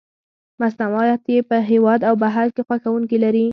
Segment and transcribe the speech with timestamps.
[0.61, 3.45] مصنوعات یې په هېواد او بهر کې خوښوونکي لري.